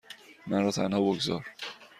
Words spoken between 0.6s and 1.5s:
را تنها بگذار.